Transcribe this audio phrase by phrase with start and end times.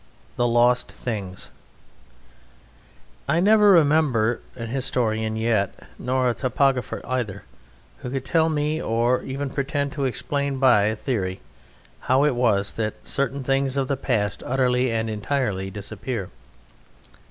[0.35, 1.51] The Lost Things
[3.27, 7.43] I never remember an historian yet, nor a topographer either,
[7.99, 11.39] who could tell me, or even pretend to explain by a theory,
[11.99, 16.31] how it was that certain things of the past utterly and entirely disappear.